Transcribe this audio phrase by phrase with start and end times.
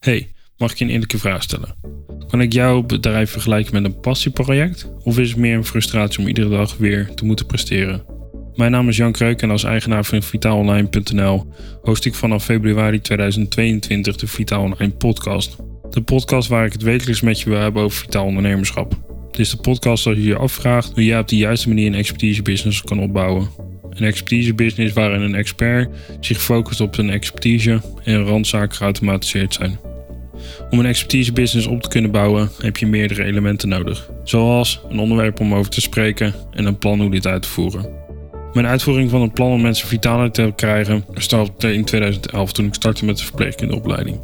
[0.00, 1.74] Hey, mag ik je een eerlijke vraag stellen?
[2.28, 4.92] Kan ik jouw bedrijf vergelijken met een passieproject?
[5.02, 8.02] Of is het meer een frustratie om iedere dag weer te moeten presteren?
[8.54, 11.52] Mijn naam is Jan Kreuk en als eigenaar van vitaalonline.nl
[11.82, 15.56] host ik vanaf februari 2022 de Vitaal Online podcast.
[15.90, 18.98] De podcast waar ik het wekelijks met je wil hebben over vitaal ondernemerschap.
[19.30, 21.94] Dit is de podcast als je je afvraagt hoe jij op de juiste manier een
[21.94, 23.48] expertise business kan opbouwen.
[23.90, 25.90] Een expertise business waarin een expert
[26.20, 29.89] zich focust op zijn expertise en randzaken geautomatiseerd zijn.
[30.70, 34.98] Om een expertise business op te kunnen bouwen heb je meerdere elementen nodig, zoals een
[34.98, 37.98] onderwerp om over te spreken en een plan hoe dit uit te voeren.
[38.52, 42.74] Mijn uitvoering van een plan om mensen vitaler te krijgen startte in 2011 toen ik
[42.74, 44.20] startte met de verpleegkundeopleiding.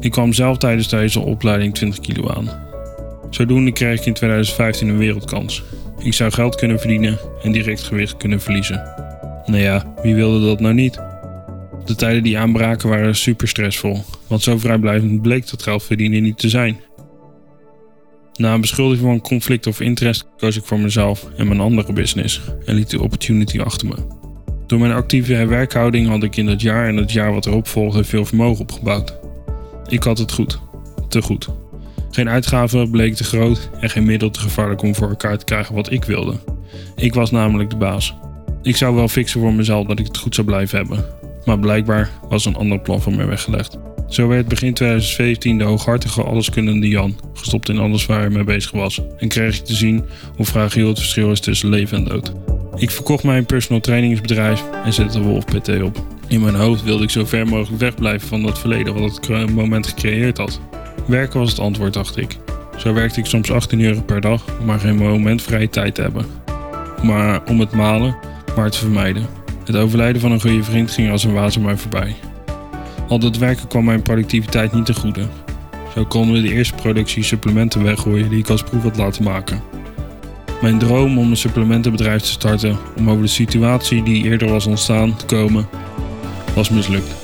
[0.00, 2.50] Ik kwam zelf tijdens deze opleiding 20 kilo aan.
[3.30, 5.62] Zodoende kreeg ik in 2015 een wereldkans.
[5.98, 8.82] Ik zou geld kunnen verdienen en direct gewicht kunnen verliezen.
[9.46, 11.00] Nou ja, wie wilde dat nou niet?
[11.84, 16.38] De tijden die aanbraken waren super stressvol, want zo vrijblijvend bleek dat geld verdienen niet
[16.38, 16.80] te zijn.
[18.34, 22.40] Na een beschuldiging van conflict of interest koos ik voor mezelf en mijn andere business
[22.64, 23.94] en liet de opportunity achter me.
[24.66, 28.04] Door mijn actieve werkhouding had ik in dat jaar en het jaar wat erop volgde
[28.04, 29.18] veel vermogen opgebouwd.
[29.88, 30.60] Ik had het goed,
[31.08, 31.48] te goed.
[32.10, 35.74] Geen uitgaven bleek te groot en geen middel te gevaarlijk om voor elkaar te krijgen
[35.74, 36.38] wat ik wilde.
[36.96, 38.14] Ik was namelijk de baas.
[38.62, 41.23] Ik zou wel fixen voor mezelf dat ik het goed zou blijven hebben.
[41.44, 43.78] Maar blijkbaar was een ander plan voor mij weggelegd.
[44.08, 48.70] Zo werd begin 2017 de hooghartige alleskunnende Jan gestopt in alles waar hij mee bezig
[48.70, 49.00] was.
[49.18, 50.04] En kreeg ik te zien
[50.36, 52.32] hoe fragiel het verschil is tussen leven en dood.
[52.76, 56.06] Ik verkocht mijn personal trainingsbedrijf en zette Wolf PT op.
[56.28, 59.86] In mijn hoofd wilde ik zo ver mogelijk wegblijven van dat verleden wat het moment
[59.86, 60.60] gecreëerd had.
[61.06, 62.36] Werken was het antwoord, dacht ik.
[62.76, 66.26] Zo werkte ik soms 18 uur per dag maar geen moment vrije tijd te hebben.
[67.02, 68.16] Maar om het malen,
[68.56, 69.43] maar te vermijden.
[69.64, 72.14] Het overlijden van een goede vriend ging als een waas mij voorbij.
[73.08, 75.26] Al dat werken kwam mijn productiviteit niet te goede.
[75.94, 79.62] Zo konden we de eerste productie supplementen weggooien die ik als proef had laten maken.
[80.62, 85.16] Mijn droom om een supplementenbedrijf te starten om over de situatie die eerder was ontstaan
[85.16, 85.66] te komen,
[86.54, 87.14] was mislukt.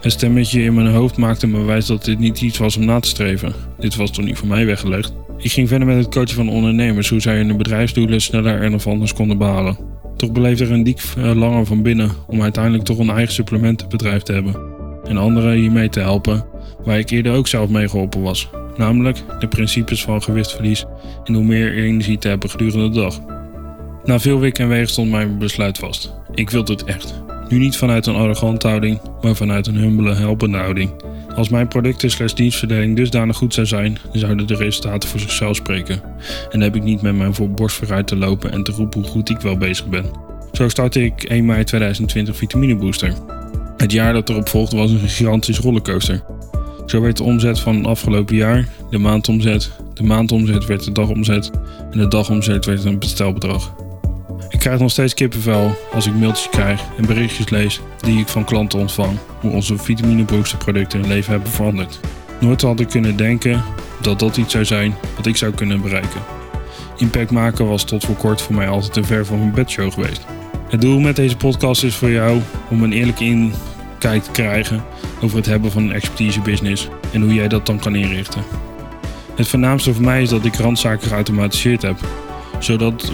[0.00, 3.00] Een stemmetje in mijn hoofd maakte me wijs dat dit niet iets was om na
[3.00, 3.54] te streven.
[3.78, 5.12] Dit was toch niet voor mij weggelegd.
[5.38, 8.86] Ik ging verder met het coachen van ondernemers, hoe zij hun bedrijfsdoelen sneller en of
[8.86, 9.99] anders konden behalen.
[10.20, 14.32] Toch beleefde er een diep verlangen van binnen om uiteindelijk toch een eigen supplementenbedrijf te
[14.32, 14.56] hebben.
[15.04, 16.44] En anderen hiermee te helpen,
[16.84, 18.48] waar ik eerder ook zelf mee geholpen was.
[18.76, 20.84] Namelijk de principes van gewichtverlies
[21.24, 23.20] en hoe meer energie te hebben gedurende de dag.
[24.04, 26.14] Na veel wikken en wegen stond mijn besluit vast.
[26.34, 27.22] Ik wilde het echt.
[27.48, 30.90] Nu niet vanuit een arrogante houding, maar vanuit een humbele, helpende houding.
[31.34, 36.02] Als mijn producten slash dienstverdeling dusdanig goed zou zijn, zouden de resultaten voor zichzelf spreken.
[36.02, 39.10] En dan heb ik niet met mijn borst vooruit te lopen en te roepen hoe
[39.10, 40.04] goed ik wel bezig ben.
[40.52, 43.14] Zo startte ik 1 mei 2020 Vitamine Booster.
[43.76, 46.22] Het jaar dat erop volgde was een gigantische rollercoaster.
[46.86, 51.50] Zo werd de omzet van het afgelopen jaar de maandomzet, de maandomzet werd de dagomzet
[51.90, 53.74] en de dagomzet werd een bestelbedrag.
[54.50, 58.44] Ik krijg nog steeds kippenvel als ik mailtjes krijg en berichtjes lees die ik van
[58.44, 62.00] klanten ontvang hoe onze vitaminebooster producten hun leven hebben veranderd.
[62.40, 63.62] Nooit had ik kunnen denken
[64.00, 66.20] dat dat iets zou zijn wat ik zou kunnen bereiken.
[66.96, 70.26] Impact maken was tot voor kort voor mij altijd te ver van mijn bedshow geweest.
[70.68, 72.40] Het doel met deze podcast is voor jou
[72.70, 74.84] om een eerlijke inkijk te krijgen
[75.20, 78.42] over het hebben van een expertise business en hoe jij dat dan kan inrichten.
[79.34, 81.98] Het voornaamste voor mij is dat ik randzaken geautomatiseerd heb
[82.60, 83.12] zodat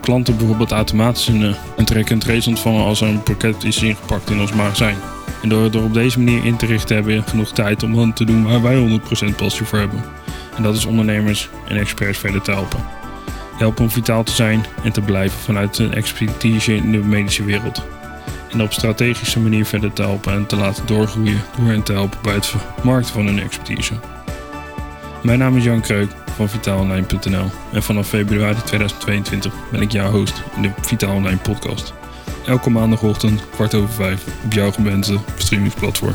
[0.00, 2.10] klanten bijvoorbeeld automatisch een, eh, een track
[2.46, 4.96] ontvangen als er een pakket is ingepakt in ons magazijn.
[5.42, 8.12] En door er op deze manier in te richten hebben we genoeg tijd om dan
[8.12, 10.04] te doen waar wij 100% passie voor hebben.
[10.56, 12.84] En dat is ondernemers en experts verder te helpen.
[13.56, 17.82] Helpen om vitaal te zijn en te blijven vanuit een expertise in de medische wereld.
[18.50, 22.18] En op strategische manier verder te helpen en te laten doorgroeien door hen te helpen
[22.22, 23.92] bij het markten van hun expertise.
[25.24, 30.42] Mijn naam is Jan Kreuk van vitaalonline.nl en vanaf februari 2022 ben ik jouw host
[30.56, 31.92] in de Vitaal Online podcast.
[32.46, 36.14] Elke maandagochtend kwart over vijf op jouw gewenste streamingsplatform.